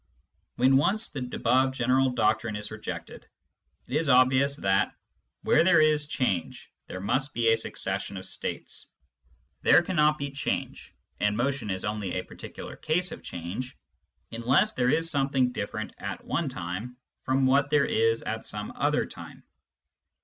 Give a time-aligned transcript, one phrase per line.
[0.55, 3.27] When once the above general doctrine is rejected,
[3.85, 4.95] it is obvious that,
[5.43, 8.87] where there is change, there must be a succession of states.
[9.61, 13.77] There cannot be change— and motion is only a particular case of change—
[14.31, 19.05] unless there is something different at one time from what there is at some other
[19.05, 19.43] time.